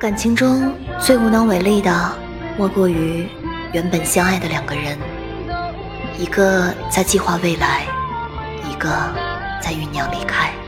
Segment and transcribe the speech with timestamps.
[0.00, 2.16] 感情中最无能为力的
[2.56, 3.28] 莫过于
[3.74, 4.96] 原本相爱的两个人
[6.18, 7.84] 一个在计划未来
[8.66, 8.88] 一个
[9.60, 10.59] 在酝酿离开。